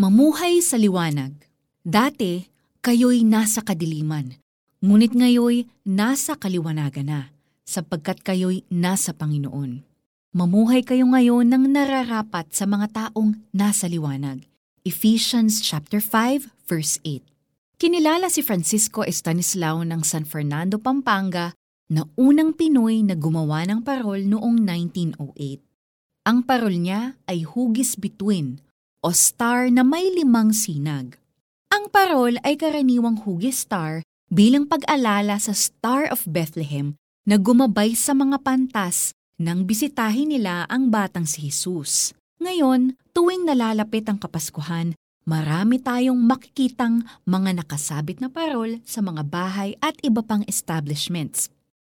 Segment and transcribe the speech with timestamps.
[0.00, 1.36] Mamuhay sa liwanag.
[1.84, 2.48] Dati,
[2.80, 4.32] kayo'y nasa kadiliman,
[4.80, 7.20] ngunit ngayoy nasa kaliwanagan na,
[7.68, 9.84] sapagkat kayo'y nasa Panginoon.
[10.32, 14.48] Mamuhay kayo ngayon ng nararapat sa mga taong nasa liwanag.
[14.88, 17.20] Ephesians chapter 5 verse 8.
[17.76, 21.52] Kinilala si Francisco Estanislao ng San Fernando, Pampanga
[21.92, 25.60] na unang Pinoy na gumawa ng parol noong 1908.
[26.24, 28.64] Ang parol niya ay hugis bituin
[29.00, 31.16] o star na may limang sinag.
[31.72, 36.94] Ang parol ay karaniwang hugis star bilang pag-alala sa Star of Bethlehem
[37.26, 42.12] na gumabay sa mga pantas nang bisitahin nila ang batang si Jesus.
[42.40, 44.92] Ngayon, tuwing nalalapit ang Kapaskuhan,
[45.24, 51.48] marami tayong makikitang mga nakasabit na parol sa mga bahay at iba pang establishments.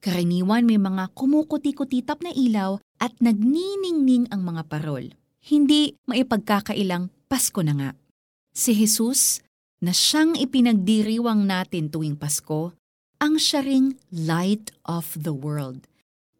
[0.00, 5.12] Karaniwan may mga kumukuti-kutitap na ilaw at nagniningning ang mga parol.
[5.46, 7.90] Hindi maipagkakailang Pasko na nga.
[8.50, 9.42] Si Jesus,
[9.78, 12.74] na siyang ipinagdiriwang natin tuwing Pasko,
[13.22, 15.86] ang siya ring light of the world.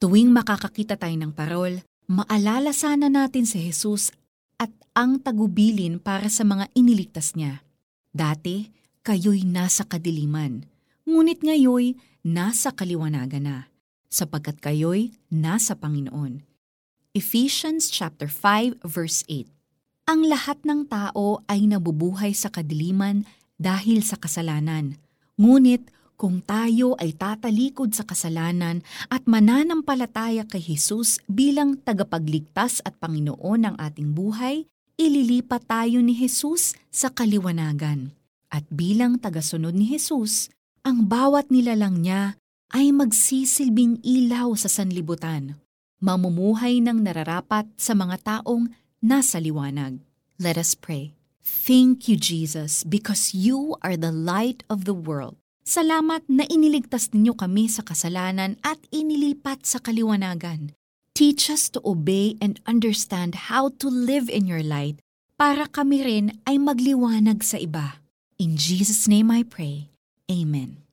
[0.03, 4.15] Tuwing makakakita tayo ng parol, Maalala sana natin si Jesus
[4.63, 7.67] at ang tagubilin para sa mga iniligtas niya.
[8.15, 8.71] Dati,
[9.03, 10.63] kayo'y nasa kadiliman,
[11.03, 13.57] ngunit ngayoy nasa kaliwanagan na,
[14.07, 16.47] sapagkat kayo'y nasa Panginoon.
[17.17, 19.49] Ephesians chapter 5 verse 8.
[20.05, 23.25] Ang lahat ng tao ay nabubuhay sa kadiliman
[23.57, 25.01] dahil sa kasalanan.
[25.41, 25.89] Ngunit
[26.21, 33.75] kung tayo ay tatalikod sa kasalanan at mananampalataya kay Jesus bilang tagapagligtas at Panginoon ng
[33.81, 34.69] ating buhay,
[35.01, 38.13] ililipat tayo ni Jesus sa kaliwanagan.
[38.53, 40.53] At bilang tagasunod ni Jesus,
[40.85, 42.37] ang bawat nilalang niya
[42.77, 45.57] ay magsisilbing ilaw sa sanlibutan,
[46.03, 48.69] mamumuhay ng nararapat sa mga taong
[49.01, 50.01] nasa liwanag.
[50.37, 51.17] Let us pray.
[51.47, 55.39] Thank you, Jesus, because you are the light of the world.
[55.67, 60.75] Salamat na iniligtas ninyo kami sa kasalanan at inilipat sa kaliwanagan.
[61.17, 65.03] Teach us to obey and understand how to live in your light
[65.35, 67.99] para kami rin ay magliwanag sa iba.
[68.37, 69.91] In Jesus' name I pray.
[70.29, 70.85] Amen.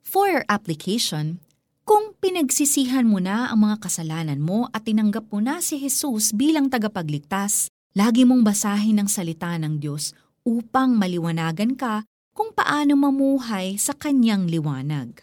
[0.00, 1.42] For your application,
[1.82, 6.70] kung pinagsisihan mo na ang mga kasalanan mo at tinanggap mo na si Jesus bilang
[6.70, 7.66] tagapagligtas,
[7.98, 10.14] lagi mong basahin ang salita ng Diyos
[10.46, 15.20] upang maliwanagan ka kung paano mamuhay sa kanyang liwanag.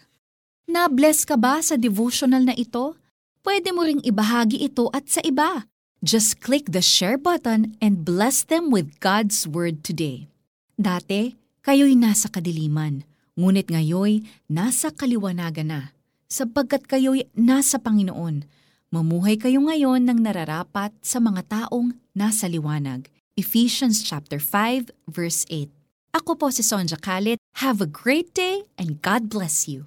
[0.70, 2.94] Na-bless ka ba sa devotional na ito?
[3.42, 5.66] Pwede mo ring ibahagi ito at sa iba.
[6.04, 10.30] Just click the share button and bless them with God's Word today.
[10.78, 11.34] Dati,
[11.66, 13.04] kayo'y nasa kadiliman,
[13.36, 15.80] ngunit ngayoy nasa kaliwanagan na,
[16.30, 18.46] sapagkat kayo'y nasa Panginoon.
[18.90, 23.06] Mamuhay kayo ngayon ng nararapat sa mga taong nasa liwanag.
[23.38, 25.70] Ephesians chapter 5 verse 8.
[26.10, 27.38] Ako po si Sonja Kalit.
[27.62, 29.86] Have a great day and God bless you.